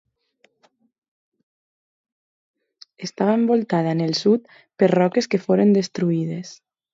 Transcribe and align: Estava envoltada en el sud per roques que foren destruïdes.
Estava 3.09 3.37
envoltada 3.41 3.93
en 3.97 4.03
el 4.07 4.15
sud 4.23 4.51
per 4.81 4.91
roques 4.95 5.31
que 5.35 5.43
foren 5.45 5.77
destruïdes. 5.79 6.57